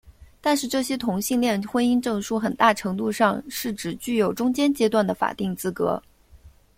[0.41, 6.01] 但是这些同性恋婚姻证书很大程度上是只具有中间阶段的法定资格。